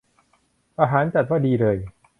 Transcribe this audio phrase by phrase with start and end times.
[0.79, 1.77] อาหารจัดว่าดีเลย